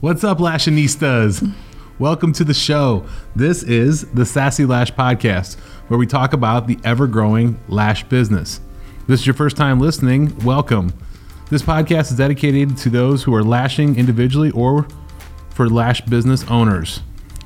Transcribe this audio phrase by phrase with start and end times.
[0.00, 1.52] What's up, Lashinistas?
[1.98, 3.04] Welcome to the show.
[3.34, 8.60] This is the Sassy Lash Podcast, where we talk about the ever growing lash business.
[9.00, 10.92] If this is your first time listening, welcome.
[11.50, 14.86] This podcast is dedicated to those who are lashing individually or
[15.50, 17.00] for lash business owners.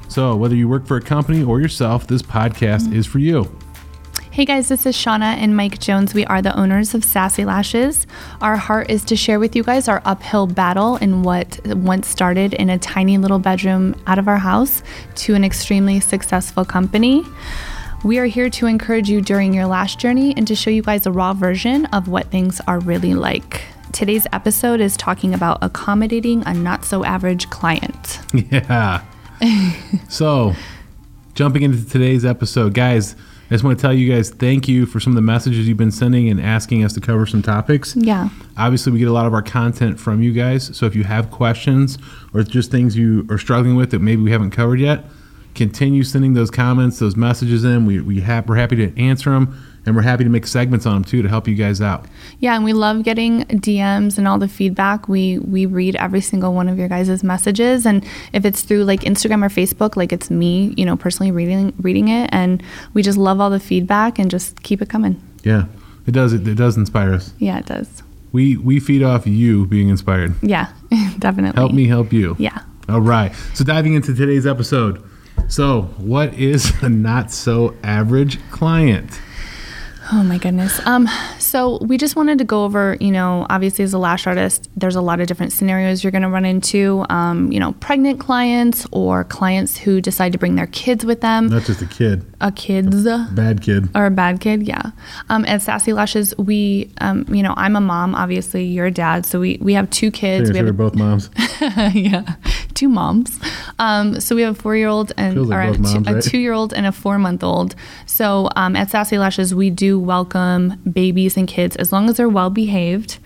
[0.08, 3.50] So, whether you work for a company or yourself, this podcast is for you.
[4.32, 6.14] Hey guys, this is Shauna and Mike Jones.
[6.14, 8.06] We are the owners of Sassy Lashes.
[8.40, 12.54] Our heart is to share with you guys our uphill battle in what once started
[12.54, 14.82] in a tiny little bedroom out of our house
[15.16, 17.26] to an extremely successful company.
[18.04, 21.04] We are here to encourage you during your lash journey and to show you guys
[21.04, 23.60] a raw version of what things are really like.
[23.92, 28.20] Today's episode is talking about accommodating a not so average client.
[28.50, 29.04] Yeah.
[30.08, 30.54] so,
[31.34, 33.14] jumping into today's episode, guys,
[33.52, 35.76] I just want to tell you guys thank you for some of the messages you've
[35.76, 37.94] been sending and asking us to cover some topics.
[37.94, 38.30] Yeah.
[38.56, 40.74] Obviously, we get a lot of our content from you guys.
[40.74, 41.98] So if you have questions
[42.32, 45.04] or just things you are struggling with that maybe we haven't covered yet,
[45.54, 47.84] continue sending those comments, those messages in.
[47.84, 49.54] We, we ha- we're happy to answer them
[49.84, 52.06] and we're happy to make segments on them too to help you guys out.
[52.40, 55.08] Yeah, and we love getting DMs and all the feedback.
[55.08, 59.00] We we read every single one of your guys' messages, and if it's through like
[59.00, 62.62] Instagram or Facebook, like it's me, you know, personally reading reading it, and
[62.94, 65.20] we just love all the feedback and just keep it coming.
[65.42, 65.66] Yeah,
[66.06, 66.32] it does.
[66.32, 67.32] It, it does inspire us.
[67.38, 68.02] Yeah, it does.
[68.32, 70.34] We we feed off you being inspired.
[70.42, 70.72] Yeah,
[71.18, 71.60] definitely.
[71.60, 72.36] Help me help you.
[72.38, 72.60] Yeah.
[72.88, 73.32] All right.
[73.54, 75.02] So diving into today's episode.
[75.48, 79.20] So, what is a not so average client?
[80.14, 80.78] Oh my goodness.
[80.86, 84.68] Um, so we just wanted to go over, you know, obviously as a lash artist,
[84.76, 87.06] there's a lot of different scenarios you're going to run into.
[87.08, 91.46] Um, you know, pregnant clients or clients who decide to bring their kids with them.
[91.46, 93.88] Not just a kid, A kids A bad kid.
[93.94, 94.90] or a bad kid, yeah.
[95.30, 98.14] Um, at Sassy Lashes, we, um, you know, I'm a mom.
[98.14, 100.48] Obviously, you're a dad, so we we have two kids.
[100.48, 101.30] Seriously, we we're have both moms.
[101.94, 102.34] yeah,
[102.82, 103.38] two moms.
[103.78, 106.26] Um, so we have a four year old and like or a, moms, two, right?
[106.26, 107.76] a two year old and a four month old.
[108.06, 112.28] So um, at Sassy Lashes, we do welcome babies and kids as long as they're
[112.28, 113.18] well behaved.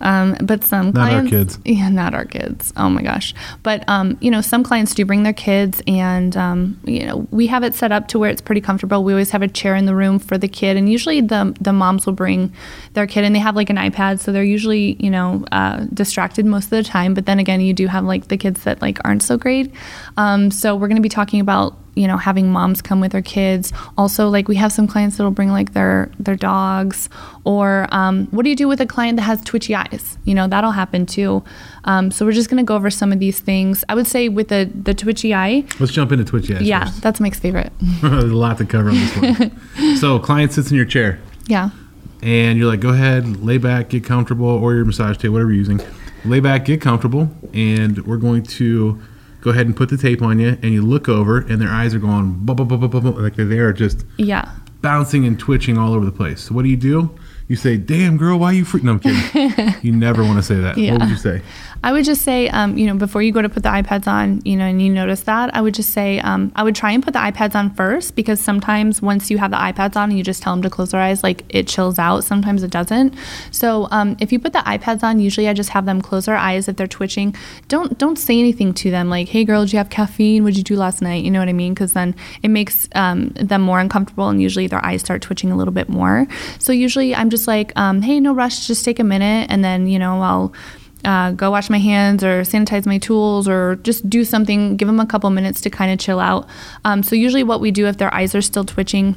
[0.00, 1.58] Um, but some Not our clients, kids.
[1.64, 2.72] yeah, not our kids.
[2.76, 3.34] Oh my gosh!
[3.62, 7.46] But um, you know, some clients do bring their kids, and um, you know, we
[7.48, 9.02] have it set up to where it's pretty comfortable.
[9.02, 11.72] We always have a chair in the room for the kid, and usually the the
[11.72, 12.52] moms will bring
[12.94, 16.46] their kid, and they have like an iPad, so they're usually you know uh, distracted
[16.46, 17.14] most of the time.
[17.14, 19.72] But then again, you do have like the kids that like aren't so great.
[20.16, 23.22] Um, so we're going to be talking about you know having moms come with their
[23.22, 23.72] kids.
[23.96, 27.08] Also like we have some clients that'll bring like their their dogs
[27.44, 30.18] or um, what do you do with a client that has twitchy eyes?
[30.24, 31.42] You know that'll happen too.
[31.84, 33.84] Um, so we're just going to go over some of these things.
[33.88, 35.64] I would say with the the twitchy eye.
[35.80, 37.02] Let's jump into twitchy Yes, yeah first.
[37.02, 37.72] that's mike's favorite.
[38.02, 39.96] There's a lot to cover on this one.
[39.96, 41.70] so, client sits in your chair, yeah.
[42.22, 45.58] And you're like, "Go ahead, lay back, get comfortable," or your massage table whatever you're
[45.58, 45.80] using.
[46.24, 49.00] Lay back, get comfortable, and we're going to
[49.40, 50.58] go ahead and put the tape on you.
[50.62, 54.50] And you look over, and their eyes are going like they are just yeah
[54.80, 56.42] bouncing and twitching all over the place.
[56.42, 57.10] So, what do you do?
[57.48, 59.74] You say, "Damn, girl, why you freaking?" No, I'm kidding.
[59.82, 60.76] you never want to say that.
[60.76, 61.42] What would you say?
[61.82, 64.08] I would just say, um, you know, before you go to put the eye pads
[64.08, 66.90] on, you know, and you notice that, I would just say, um, I would try
[66.90, 69.96] and put the eye pads on first because sometimes once you have the eye pads
[69.96, 72.24] on and you just tell them to close their eyes, like it chills out.
[72.24, 73.14] Sometimes it doesn't.
[73.52, 76.36] So um, if you put the iPads on, usually I just have them close their
[76.36, 77.34] eyes if they're twitching.
[77.68, 80.42] Don't don't say anything to them like, "Hey, girl, did you have caffeine?
[80.42, 81.74] What'd you do last night?" You know what I mean?
[81.74, 85.56] Because then it makes um, them more uncomfortable, and usually their eyes start twitching a
[85.56, 86.26] little bit more.
[86.58, 88.66] So usually I'm just like, um, "Hey, no rush.
[88.66, 90.52] Just take a minute, and then you know I'll."
[91.04, 94.98] uh, go wash my hands or sanitize my tools or just do something, give them
[94.98, 96.48] a couple minutes to kind of chill out.
[96.84, 99.14] Um, so, usually, what we do if their eyes are still twitching,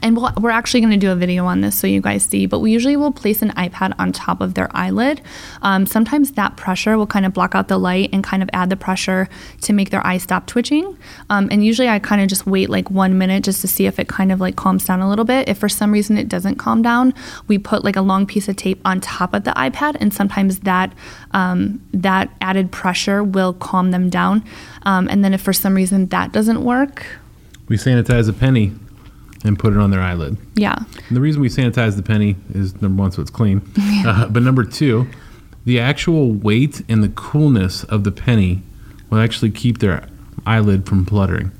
[0.00, 2.46] and we'll, we're actually going to do a video on this so you guys see,
[2.46, 5.20] but we usually will place an eye pad on top of their eyelid.
[5.60, 8.70] Um, sometimes that pressure will kind of block out the light and kind of add
[8.70, 9.28] the pressure
[9.60, 10.96] to make their eye stop twitching.
[11.28, 13.98] Um, and usually I kind of just wait like one minute just to see if
[13.98, 15.48] it kind of like calms down a little bit.
[15.48, 17.12] If for some reason it doesn't calm down,
[17.46, 20.14] we put like a long piece of tape on top of the eye pad, and
[20.14, 20.92] sometimes that
[21.32, 24.42] um, that added pressure will calm them down.
[24.84, 27.04] Um, and then if for some reason that doesn't work,
[27.68, 28.72] We sanitize a penny
[29.44, 30.36] and put it on their eyelid.
[30.54, 30.76] yeah,
[31.08, 33.62] And the reason we sanitize the penny is number one, so it's clean.
[34.04, 35.06] Uh, but number two,
[35.64, 38.62] the actual weight and the coolness of the penny
[39.10, 40.08] will actually keep their
[40.44, 41.52] eyelid from fluttering.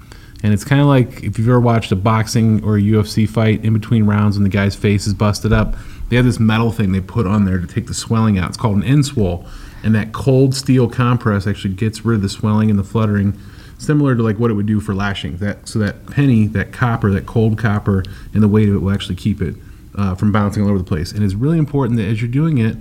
[0.43, 3.65] And it's kind of like if you've ever watched a boxing or a UFC fight
[3.65, 5.77] in between rounds when the guy's face is busted up,
[6.09, 8.49] they have this metal thing they put on there to take the swelling out.
[8.49, 9.47] It's called an Enswell.
[9.85, 13.39] And that cold steel compress actually gets rid of the swelling and the fluttering
[13.83, 15.37] similar to like what it would do for lashing.
[15.39, 18.93] That so that penny, that copper, that cold copper, and the weight of it will
[18.93, 19.55] actually keep it
[19.95, 21.13] uh, from bouncing all over the place.
[21.13, 22.77] And it's really important that as you're doing it,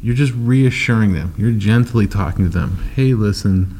[0.00, 1.34] you're just reassuring them.
[1.36, 2.78] You're gently talking to them.
[2.94, 3.78] Hey, listen,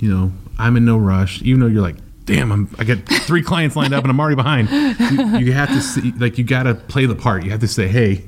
[0.00, 1.40] you know, I'm in no rush.
[1.42, 4.36] Even though you're like, damn, I'm, I got three clients lined up and I'm already
[4.36, 4.68] behind.
[4.68, 7.44] You, you have to see, like, you got to play the part.
[7.44, 8.24] You have to say, hey,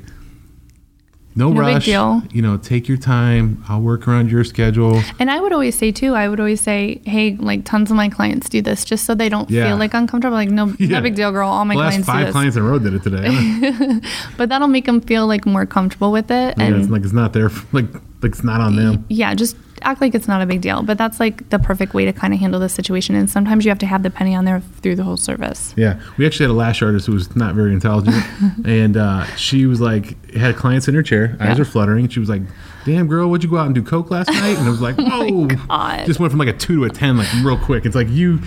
[1.40, 1.84] no, No big rush.
[1.86, 2.22] deal.
[2.30, 3.64] You know, take your time.
[3.68, 5.02] I'll work around your schedule.
[5.18, 8.08] And I would always say too, I would always say, hey, like tons of my
[8.08, 9.66] clients do this just so they don't Yeah.
[9.68, 10.36] feel like uncomfortable.
[10.36, 10.98] Like, no, Yeah.
[10.98, 11.48] no big deal, girl.
[11.48, 12.32] All my clients do five this.
[12.32, 14.00] clients in a row did it today.
[14.36, 16.54] But that'll make them feel like more comfortable with it.
[16.56, 17.50] yeah, And it's like it's not there.
[17.72, 17.86] Like,
[18.22, 19.04] like it's not on them.
[19.08, 20.82] yeah, just act like it's not a big deal.
[20.82, 23.14] But that's like the perfect way to kind of handle the situation.
[23.14, 25.74] And sometimes you have to have the penny on there through the whole service.
[25.76, 28.16] Yeah, we actually had a lash artist who was not very intelligent,
[28.64, 31.58] and uh, she was like, had clients in her chair, eyes Yeah.
[31.58, 32.42] were fluttering, and she was like,
[32.84, 34.96] "Damn, girl, what'd you go out and do coke last night?" And I was like,
[34.98, 36.04] "Whoa!" Oh.
[36.06, 37.84] Just went from like a two to a ten, like real quick.
[37.86, 38.40] It's like you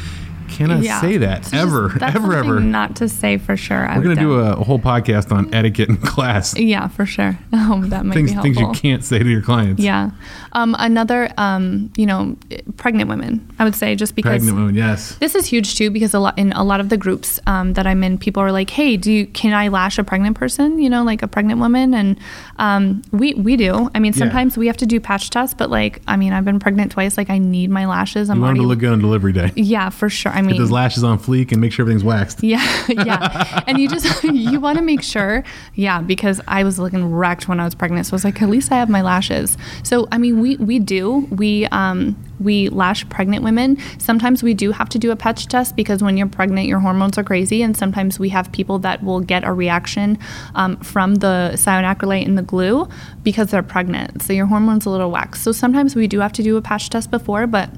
[0.58, 1.02] cannot Yeah.
[1.02, 2.60] say that So just- ever, ever, ever.
[2.60, 3.88] Not to say for sure.
[3.96, 6.58] We're gonna do a, whole podcast on etiquette in class.
[6.58, 7.38] Yeah, for sure.
[7.54, 8.54] Oh, that might things be helpful.
[8.54, 9.82] things you can't say to your clients.
[9.82, 10.12] Yeah.
[10.54, 12.36] Um, another, um, you know,
[12.78, 15.16] pregnant women, I would say, just because Pregnant women, yes.
[15.16, 17.88] this is huge too, because a lot in a lot of the groups um, that
[17.88, 20.80] I'm in, people are like, "Hey, do you can I lash a pregnant person?
[20.80, 22.18] You know, like a pregnant woman?" And
[22.58, 23.90] um, we we do.
[23.96, 24.20] I mean, Yeah.
[24.20, 27.18] sometimes we have to do patch tests, but like, I mean, I've been pregnant twice.
[27.18, 28.30] Like, I need my lashes.
[28.30, 29.52] I'm You already to look good on delivery day.
[29.56, 30.32] yeah, for sure.
[30.32, 32.44] I Get those lashes on fleek and make sure everything's waxed.
[32.44, 33.64] yeah, yeah.
[33.68, 35.44] And you just you want to make sure,
[35.76, 38.06] yeah, because I was looking wrecked when I was pregnant.
[38.06, 39.58] So I was like, at least I have my lashes.
[39.84, 43.78] So I mean, we we do we um we lash pregnant women.
[43.98, 47.18] Sometimes we do have to do a patch test because when you're pregnant, your hormones
[47.18, 50.20] are crazy, and sometimes we have people that will get a reaction
[50.56, 52.88] um, from the cyanoacrylate in the glue
[53.24, 54.22] because they're pregnant.
[54.22, 55.36] So your hormones a little whack.
[55.36, 57.70] So sometimes we do have to do a patch test before, but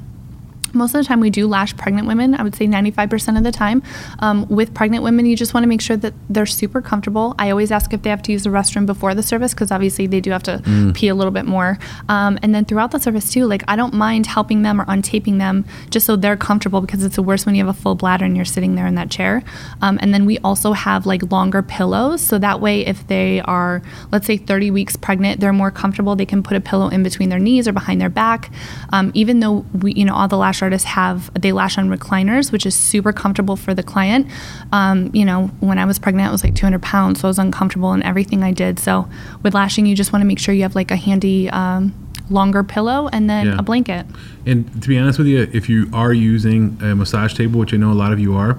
[0.75, 3.51] most of the time we do lash pregnant women i would say 95% of the
[3.51, 3.81] time.
[4.19, 7.35] Um, with pregnant women you just want to make sure that they're super comfortable.
[7.39, 10.07] I always ask if they have to use the restroom before the service because obviously
[10.07, 11.77] they do have to pee a little bit more.
[12.09, 15.37] Um, and then throughout the service too like i don't mind helping them or untaping
[15.39, 18.25] them just so they're comfortable because it's the worst when you have a full bladder
[18.25, 19.43] and you're sitting there in that chair.
[19.81, 22.21] Um, and then we also have like longer pillows.
[22.21, 23.81] So that way if they are
[24.11, 26.15] let's say 30 weeks pregnant they're more comfortable.
[26.15, 28.51] They can put a pillow in between their knees or behind their back.
[28.91, 32.51] Um, even though we you know all the lash artists have they lash on recliners
[32.51, 34.27] which is super comfortable for the client.
[34.71, 37.39] Um, you know when i was pregnant i was like 200 pounds so i was
[37.39, 38.79] uncomfortable in everything i did.
[38.79, 38.93] So
[39.43, 41.93] with lashing you just want to make sure you have like a handy um,
[42.29, 43.59] longer pillow and then Yeah.
[43.59, 44.05] a blanket.
[44.45, 47.77] And to be honest with you, if you are using a massage table, which I
[47.77, 48.57] know a lot of you are,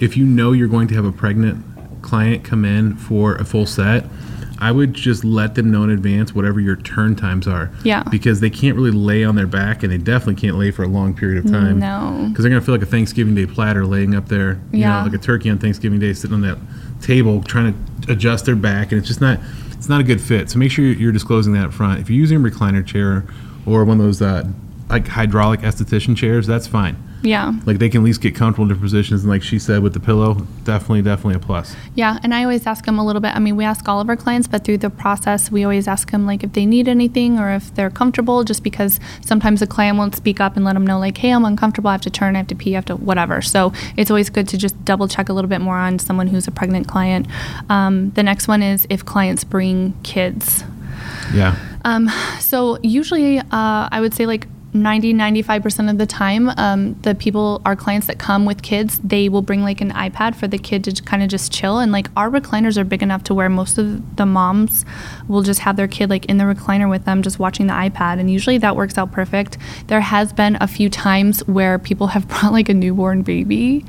[0.00, 1.56] if you know you're going to have a pregnant
[2.02, 4.04] client come in for a full set,
[4.62, 7.70] I would just let them know in advance whatever your turn times are.
[7.82, 8.04] Yeah.
[8.04, 10.88] Because they can't really lay on their back and they definitely can't lay for a
[10.88, 11.80] long period of time.
[11.80, 12.26] No.
[12.28, 14.98] Because they're going to feel like a Thanksgiving Day platter laying up there, you Yeah.
[15.00, 16.58] know, like a turkey on Thanksgiving Day sitting on that
[17.00, 19.40] table trying to adjust their back and it's just not
[19.72, 20.48] it's not a good fit.
[20.48, 22.00] So make sure you're disclosing that up front.
[22.00, 23.24] If you're using a recliner chair
[23.66, 24.48] or one of those uh,
[24.88, 26.96] like hydraulic esthetician chairs, that's fine.
[27.22, 29.82] Yeah Like they can at least get comfortable in different positions and like she said
[29.82, 31.76] with the pillow, definitely definitely a plus.
[31.94, 33.34] Yeah, and I always ask them a little bit.
[33.34, 36.10] I mean, we ask all of our clients, but through the process, we always ask
[36.10, 38.44] them like if they need anything or if they're comfortable.
[38.44, 41.44] Just because sometimes a client won't speak up and let them know like, hey, I'm
[41.44, 41.88] uncomfortable.
[41.88, 42.34] I have to turn.
[42.34, 42.74] I have to pee.
[42.74, 43.42] I have to whatever.
[43.42, 46.48] So it's always good to just double check a little bit more on someone who's
[46.48, 47.26] a pregnant client.
[47.68, 50.64] Um, the next one is if clients bring kids.
[51.32, 51.56] Yeah.
[51.84, 52.08] Um,
[52.40, 57.60] so usually, uh, I would say like 90, 95% of the time, um, the people,
[57.66, 60.84] our clients that come with kids, they will bring like an iPad for the kid
[60.84, 61.78] to kind of just chill.
[61.78, 64.86] And like our recliners are big enough to where most of the moms
[65.28, 68.18] will just have their kid like in the recliner with them, just watching the iPad.
[68.18, 69.58] And usually that works out perfect.
[69.88, 73.84] There has been a few times where people have brought like a newborn baby.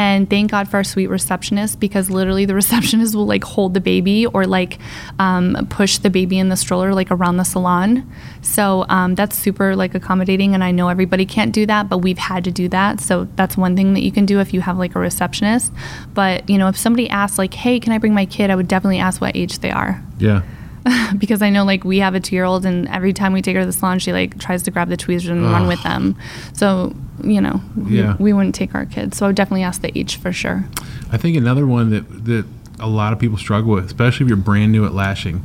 [0.00, 3.82] And thank God for our sweet receptionist because literally the receptionist will like hold the
[3.82, 4.78] baby or like
[5.18, 8.10] um, push the baby in the stroller like around the salon.
[8.40, 10.54] So um, that's super like accommodating.
[10.54, 13.02] And I know everybody can't do that, but we've had to do that.
[13.02, 15.70] So that's one thing that you can do if you have like a receptionist.
[16.14, 18.68] But you know, if somebody asks like, "Hey, can I bring my kid?" I would
[18.68, 20.40] definitely ask what age they are Yeah.
[21.18, 23.54] because I know like we have a two year old and every time we take
[23.54, 26.16] her to the salon, she like tries to grab the tweezers and run with them.
[26.54, 28.16] So you know, we- Yeah.
[28.18, 29.16] we, wouldn't take our kids.
[29.18, 30.64] So I would definitely ask the age for sure.
[31.12, 32.44] I think another one that that
[32.78, 35.42] a lot of people struggle with, especially if you're brand new at lashing,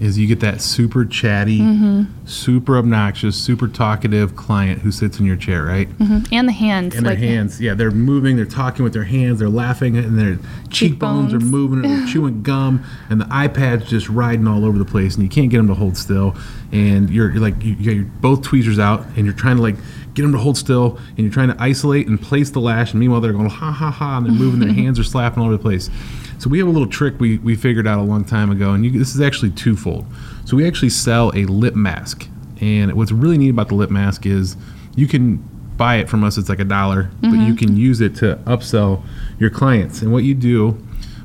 [0.00, 2.02] is you get that super chatty, Mm-hmm.
[2.24, 5.88] super obnoxious, super talkative client who sits in your chair, right?
[5.98, 6.28] Mhm.
[6.30, 9.48] And the hands, And their hands, yeah, they're moving, they're talking with their hands, they're
[9.48, 10.38] laughing, and their
[10.70, 12.80] cheekbones, are moving, and they're chewing gum,
[13.10, 15.66] and the eye pad's just riding all over the place, and you can't get them
[15.68, 16.36] to hold still.
[16.70, 19.62] And you're, you're like, you, you got your both tweezers out, and you're trying to
[19.62, 19.76] like
[20.14, 23.00] get them to hold still, and you're trying to isolate and place the lash, and
[23.00, 25.56] meanwhile they're going ha ha ha, and they're moving, their hands are slapping all over
[25.56, 25.90] the place.
[26.38, 28.84] So we have a little trick we, we figured out a long time ago, and
[28.84, 30.06] you, this is actually twofold.
[30.44, 32.28] So we actually sell a lip mask,
[32.60, 34.56] and what's really neat about the lip mask is
[34.96, 35.36] you can
[35.76, 36.36] buy it from us.
[36.36, 37.54] It's like a dollar, but you mm-hmm.
[37.54, 39.02] can use it to upsell
[39.38, 40.02] your clients.
[40.02, 40.76] And what you do,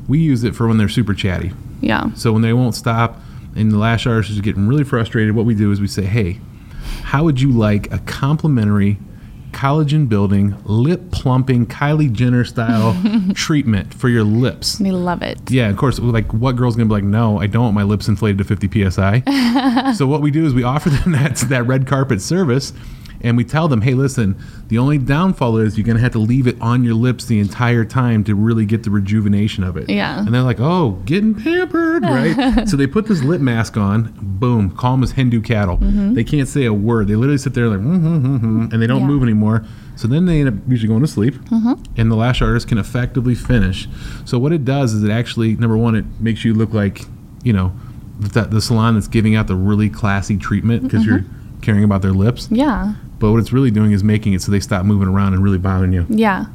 [0.07, 1.51] we use it for when they're super chatty.
[1.81, 2.13] Yeah.
[2.13, 3.19] So when they won't stop
[3.55, 6.39] and the lash artist is getting really frustrated, what we do is we say, hey,
[7.13, 8.97] how would you like a complimentary
[9.51, 12.99] collagen building, lip plumping, Kylie Jenner style
[13.35, 14.79] treatment for your lips?
[14.79, 15.51] We love it.
[15.51, 15.99] Yeah, of course.
[15.99, 17.03] Like, what girl's gonna be like?
[17.03, 19.93] No, I don't want my lips inflated to 50 psi.
[19.95, 22.73] so what we do is we offer them that that red carpet service,
[23.23, 24.35] and we tell them, hey, listen,
[24.67, 27.85] the only downfall is you're gonna have to leave it on your lips the entire
[27.85, 29.89] time to really get the rejuvenation of it.
[29.89, 30.19] Yeah.
[30.19, 32.67] And they're like, oh, getting pampered, right?
[32.69, 35.77] so they put this lip mask on, boom, calm as Hindu cattle.
[35.77, 37.07] They can't say a word.
[37.07, 39.07] They literally sit there like, mm-hmm, mm-hmm, and they don't Yeah.
[39.07, 39.63] move anymore.
[39.95, 41.35] So then they end up usually going to sleep,
[41.97, 43.87] and the lash artist can effectively finish.
[44.25, 47.05] So what it does is it actually, number one, it makes you look like,
[47.43, 47.73] you know,
[48.19, 51.23] the, the salon that's giving out the really classy treatment because you're
[51.61, 52.47] caring about their lips.
[52.51, 52.95] Yeah.
[53.23, 55.57] But what it's really doing is making it so they stop moving around and really
[55.57, 56.05] bothering you.
[56.09, 56.47] Yeah.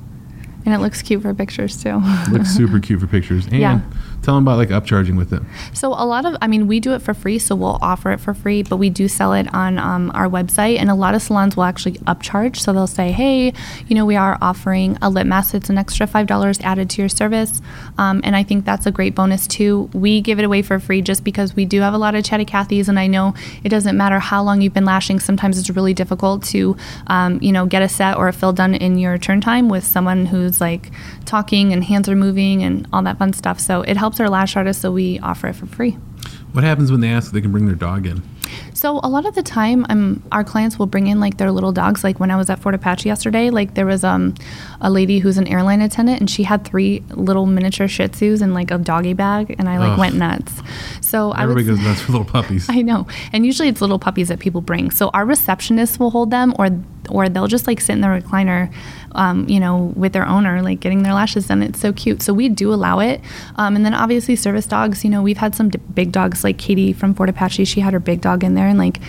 [0.67, 2.03] And it looks cute for pictures too.
[2.31, 3.47] Looks super cute for pictures.
[3.47, 3.81] And Yeah.
[4.23, 5.43] Tell them about like upcharging with it.
[5.73, 8.19] So a lot of, I mean, we do it for free, so we'll offer it
[8.19, 11.23] for free, but we do sell it on um, our website, and a lot of
[11.23, 12.57] salons will actually upcharge.
[12.57, 13.53] So they'll say, hey,
[13.87, 15.55] you know, we are offering a lip mask.
[15.55, 17.61] It's an extra five dollars added to your service,
[17.97, 19.91] um, and I think that's a great bonus too.
[19.93, 22.45] We give it away for free just because we do have a lot of chatty
[22.45, 23.35] Cathys, and I know
[23.65, 25.21] it doesn't matter how long you've been lashing.
[25.21, 28.75] Sometimes it's really difficult to, um, you know, get a set or a fill done
[28.75, 30.91] in your turn time with someone who's like
[31.29, 33.61] talking and hands are moving and all that fun stuff.
[33.61, 35.93] So it helps our lash artists, so we offer it for free.
[36.53, 38.23] What happens when they ask if they can bring their dog in?
[38.73, 41.73] So a lot of the time, um, our clients will bring in like their little
[41.73, 42.03] dogs.
[42.03, 44.35] Like when I was at Fort Apache yesterday, like there was um,
[44.81, 48.55] a lady who's an airline attendant, and she had three little miniature Shih Tzus in
[48.55, 49.99] like a doggy bag, and I like Ugh.
[49.99, 50.63] went nuts.
[51.01, 51.77] So I Everybody would.
[51.77, 52.67] goes nuts for little puppies.
[52.71, 54.91] I know, and usually it's little puppies that people bring.
[54.91, 56.71] So our receptionists will hold them, or
[57.11, 58.73] or they'll just like sit in the recliner,
[59.13, 61.63] um, you know, with their owner, like getting their lashes done.
[61.63, 62.23] It's so cute.
[62.23, 63.21] So we do allow it,
[63.57, 65.05] um, and then obviously service dogs.
[65.05, 67.65] You know, we've had some d- big dogs like Katie from Fort Apache.
[67.65, 69.01] She had her big dog in there, and like,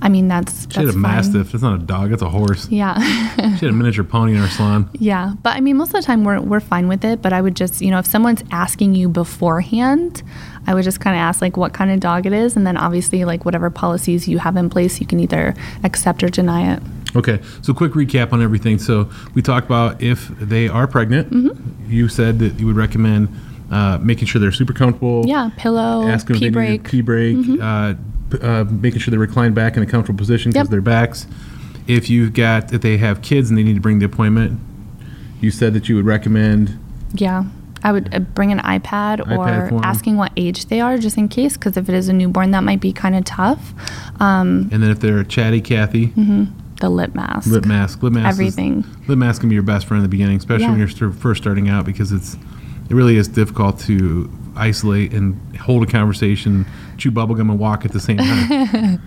[0.00, 1.00] I mean, that's She had a fine.
[1.02, 1.54] mastiff.
[1.54, 2.12] It's not a dog.
[2.12, 2.68] It's a horse.
[2.70, 2.94] Yeah.
[3.58, 4.88] She had a miniature pony in her salon.
[5.00, 7.20] Yeah, but I mean, most of the time we're we're fine with it.
[7.22, 10.22] But I would just, you know, if someone's asking you beforehand,
[10.68, 12.76] I would just kind of ask like what kind of dog it is, and then
[12.76, 16.82] obviously like whatever policies you have in place, you can either accept or deny it.
[17.16, 18.78] Okay, so quick recap on everything.
[18.78, 21.30] So we talked about if they are pregnant.
[21.30, 21.90] Mm-hmm.
[21.90, 23.28] You said that you would recommend
[23.70, 25.24] uh, making sure they're super comfortable.
[25.26, 26.84] Yeah, pillow, Ask them if pee they need a break.
[26.90, 27.36] pee break.
[27.60, 27.94] Uh,
[28.30, 30.70] p- uh, making sure they recline back in a comfortable position because Yep.
[30.70, 31.26] their backs.
[31.86, 34.60] If you've got if they have kids and they need to bring the appointment,
[35.40, 36.78] you said that you would recommend.
[37.14, 37.44] Yeah.
[37.82, 41.28] I would uh, bring an iPad, iPad or asking what age they are, just in
[41.28, 43.72] case, because if it is a newborn, that might be kind of tough.
[44.20, 46.12] Um, And then if they're a chatty Kathy,
[46.80, 48.02] the lip mask, lip mask.
[48.02, 48.28] Lip mask.
[48.28, 48.84] is- everything.
[49.06, 51.42] lip mask can be your best friend in the beginning, especially when you're st- first
[51.42, 52.34] starting out, because it's
[52.88, 56.64] it really is difficult to isolate and hold a conversation,
[56.96, 59.00] chew bubblegum, and walk at the same time.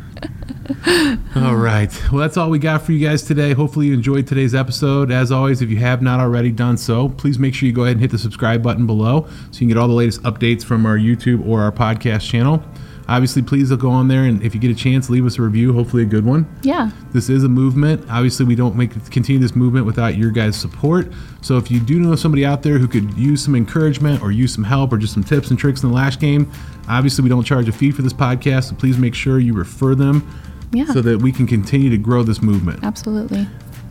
[1.36, 1.92] all right.
[2.12, 3.54] Well, that's all we got for you guys today.
[3.54, 5.12] Hopefully, you enjoyed today's episode.
[5.12, 7.94] As always, if you have not already done so, please make sure you go ahead
[7.94, 10.86] and hit the subscribe button below so you can get all the latest updates from
[10.86, 12.64] our YouTube or our podcast channel.
[13.12, 15.74] Obviously, please go on there and if you get a chance, leave us a review,
[15.74, 16.48] hopefully a good one.
[16.62, 16.92] Yeah.
[17.12, 18.06] This is a movement.
[18.10, 21.12] Obviously, we don't make continue this movement without your guys' support.
[21.42, 24.54] So if you do know somebody out there who could use some encouragement or use
[24.54, 26.50] some help or just some tips and tricks in the lash game,
[26.88, 28.70] obviously we don't charge a fee for this podcast.
[28.70, 30.26] So please make sure you refer them
[30.72, 30.86] Yeah.
[30.86, 32.80] so that we can continue to grow this movement.
[32.82, 33.46] Absolutely.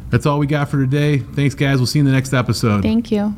[0.09, 1.19] That's all we got for today.
[1.19, 1.77] Thanks, guys.
[1.77, 2.83] We'll see you in the next episode.
[2.83, 3.35] Thank you.